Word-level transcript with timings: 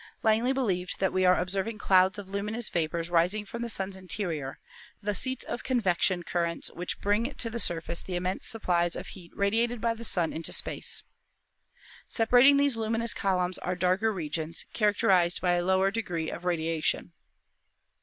Langley 0.23 0.51
believed 0.51 0.99
that 0.99 1.13
we 1.13 1.25
are 1.25 1.39
observing 1.39 1.77
clouds 1.77 2.17
of 2.17 2.27
luminous 2.27 2.69
vapors 2.69 3.11
rising 3.11 3.45
from 3.45 3.61
the 3.61 3.69
Sun's 3.69 3.95
interior, 3.95 4.57
the 4.99 5.13
seats 5.13 5.43
of 5.45 5.61
convection 5.63 6.23
currents 6.23 6.71
which 6.73 6.99
bring 7.01 7.31
to 7.35 7.51
the 7.51 7.59
surface 7.59 8.01
the 8.01 8.15
im 8.15 8.23
mense 8.23 8.47
supplies 8.47 8.95
of 8.95 9.05
heat 9.09 9.31
radiated 9.35 9.79
by 9.79 9.93
the 9.93 10.03
Sun 10.03 10.33
into 10.33 10.51
space. 10.53 11.03
Separating 12.07 12.57
these 12.57 12.75
luminous 12.75 13.13
columns 13.13 13.59
are 13.59 13.75
darker 13.75 14.11
regions, 14.11 14.65
characterized 14.73 15.39
by 15.39 15.51
a 15.51 15.63
lower 15.63 15.91
degree 15.91 16.31
of 16.31 16.45
radiation. 16.45 17.11